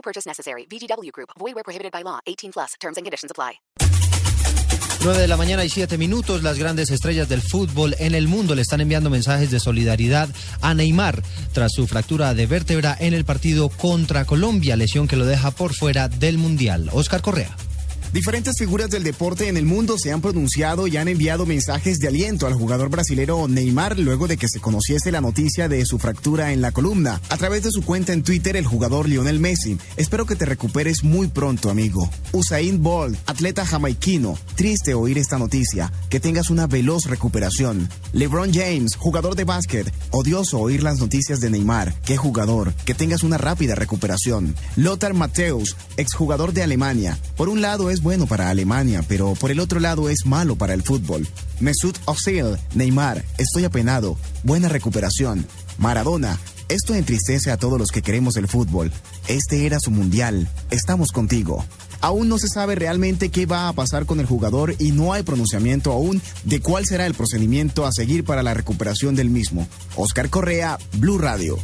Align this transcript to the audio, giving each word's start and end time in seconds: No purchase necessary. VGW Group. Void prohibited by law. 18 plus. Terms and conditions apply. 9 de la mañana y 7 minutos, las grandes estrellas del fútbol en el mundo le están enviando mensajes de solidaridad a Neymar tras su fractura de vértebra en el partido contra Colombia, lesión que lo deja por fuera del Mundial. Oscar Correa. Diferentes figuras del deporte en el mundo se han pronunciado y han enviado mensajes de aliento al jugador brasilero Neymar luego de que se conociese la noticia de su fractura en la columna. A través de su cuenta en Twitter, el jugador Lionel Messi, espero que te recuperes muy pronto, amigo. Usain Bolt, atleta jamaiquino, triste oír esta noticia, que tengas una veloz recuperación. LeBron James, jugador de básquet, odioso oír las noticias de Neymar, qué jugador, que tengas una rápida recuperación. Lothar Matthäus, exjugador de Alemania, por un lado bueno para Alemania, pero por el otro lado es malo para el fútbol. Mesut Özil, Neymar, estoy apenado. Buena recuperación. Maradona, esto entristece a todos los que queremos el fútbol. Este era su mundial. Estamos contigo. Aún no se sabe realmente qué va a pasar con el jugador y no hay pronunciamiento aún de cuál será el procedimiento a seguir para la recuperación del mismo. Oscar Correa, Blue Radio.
No 0.00 0.02
purchase 0.02 0.26
necessary. 0.26 0.66
VGW 0.66 1.12
Group. 1.12 1.30
Void 1.38 1.62
prohibited 1.62 1.92
by 1.92 2.02
law. 2.02 2.20
18 2.26 2.52
plus. 2.52 2.74
Terms 2.80 2.96
and 2.96 3.04
conditions 3.04 3.30
apply. 3.30 3.60
9 5.02 5.18
de 5.18 5.28
la 5.28 5.36
mañana 5.38 5.64
y 5.64 5.70
7 5.70 5.96
minutos, 5.96 6.42
las 6.42 6.58
grandes 6.58 6.90
estrellas 6.90 7.26
del 7.26 7.40
fútbol 7.40 7.96
en 7.98 8.14
el 8.14 8.28
mundo 8.28 8.54
le 8.54 8.60
están 8.60 8.82
enviando 8.82 9.08
mensajes 9.08 9.50
de 9.50 9.58
solidaridad 9.58 10.28
a 10.60 10.74
Neymar 10.74 11.22
tras 11.54 11.72
su 11.72 11.86
fractura 11.86 12.34
de 12.34 12.46
vértebra 12.46 12.96
en 13.00 13.14
el 13.14 13.24
partido 13.24 13.70
contra 13.70 14.26
Colombia, 14.26 14.76
lesión 14.76 15.08
que 15.08 15.16
lo 15.16 15.24
deja 15.24 15.52
por 15.52 15.74
fuera 15.74 16.08
del 16.08 16.36
Mundial. 16.36 16.90
Oscar 16.92 17.22
Correa. 17.22 17.56
Diferentes 18.12 18.56
figuras 18.58 18.90
del 18.90 19.04
deporte 19.04 19.46
en 19.46 19.56
el 19.56 19.64
mundo 19.64 19.96
se 19.96 20.10
han 20.10 20.20
pronunciado 20.20 20.88
y 20.88 20.96
han 20.96 21.06
enviado 21.06 21.46
mensajes 21.46 22.00
de 22.00 22.08
aliento 22.08 22.48
al 22.48 22.54
jugador 22.54 22.88
brasilero 22.88 23.46
Neymar 23.46 24.00
luego 24.00 24.26
de 24.26 24.36
que 24.36 24.48
se 24.48 24.58
conociese 24.58 25.12
la 25.12 25.20
noticia 25.20 25.68
de 25.68 25.86
su 25.86 26.00
fractura 26.00 26.52
en 26.52 26.60
la 26.60 26.72
columna. 26.72 27.20
A 27.28 27.36
través 27.36 27.62
de 27.62 27.70
su 27.70 27.82
cuenta 27.82 28.12
en 28.12 28.24
Twitter, 28.24 28.56
el 28.56 28.66
jugador 28.66 29.08
Lionel 29.08 29.38
Messi, 29.38 29.78
espero 29.96 30.26
que 30.26 30.34
te 30.34 30.44
recuperes 30.44 31.04
muy 31.04 31.28
pronto, 31.28 31.70
amigo. 31.70 32.10
Usain 32.32 32.82
Bolt, 32.82 33.16
atleta 33.26 33.64
jamaiquino, 33.64 34.36
triste 34.56 34.92
oír 34.94 35.16
esta 35.16 35.38
noticia, 35.38 35.92
que 36.08 36.18
tengas 36.18 36.50
una 36.50 36.66
veloz 36.66 37.04
recuperación. 37.04 37.88
LeBron 38.12 38.52
James, 38.52 38.96
jugador 38.96 39.36
de 39.36 39.44
básquet, 39.44 39.94
odioso 40.10 40.58
oír 40.58 40.82
las 40.82 40.98
noticias 40.98 41.38
de 41.38 41.50
Neymar, 41.50 41.94
qué 42.04 42.16
jugador, 42.16 42.74
que 42.84 42.94
tengas 42.94 43.22
una 43.22 43.38
rápida 43.38 43.76
recuperación. 43.76 44.56
Lothar 44.74 45.14
Matthäus, 45.14 45.76
exjugador 45.96 46.52
de 46.52 46.64
Alemania, 46.64 47.16
por 47.36 47.48
un 47.48 47.60
lado 47.60 47.88
bueno 48.02 48.26
para 48.26 48.50
Alemania, 48.50 49.04
pero 49.06 49.34
por 49.34 49.50
el 49.50 49.60
otro 49.60 49.80
lado 49.80 50.08
es 50.08 50.26
malo 50.26 50.56
para 50.56 50.74
el 50.74 50.82
fútbol. 50.82 51.26
Mesut 51.60 51.96
Özil, 52.06 52.56
Neymar, 52.74 53.24
estoy 53.38 53.64
apenado. 53.64 54.16
Buena 54.42 54.68
recuperación. 54.68 55.46
Maradona, 55.78 56.38
esto 56.68 56.94
entristece 56.94 57.50
a 57.50 57.56
todos 57.56 57.78
los 57.78 57.90
que 57.90 58.02
queremos 58.02 58.36
el 58.36 58.48
fútbol. 58.48 58.92
Este 59.28 59.66
era 59.66 59.80
su 59.80 59.90
mundial. 59.90 60.48
Estamos 60.70 61.10
contigo. 61.10 61.64
Aún 62.00 62.28
no 62.28 62.38
se 62.38 62.48
sabe 62.48 62.74
realmente 62.74 63.28
qué 63.28 63.44
va 63.44 63.68
a 63.68 63.72
pasar 63.72 64.06
con 64.06 64.20
el 64.20 64.26
jugador 64.26 64.74
y 64.78 64.92
no 64.92 65.12
hay 65.12 65.22
pronunciamiento 65.22 65.92
aún 65.92 66.22
de 66.44 66.60
cuál 66.60 66.86
será 66.86 67.06
el 67.06 67.14
procedimiento 67.14 67.84
a 67.84 67.92
seguir 67.92 68.24
para 68.24 68.42
la 68.42 68.54
recuperación 68.54 69.14
del 69.14 69.30
mismo. 69.30 69.68
Oscar 69.96 70.30
Correa, 70.30 70.78
Blue 70.92 71.18
Radio. 71.18 71.58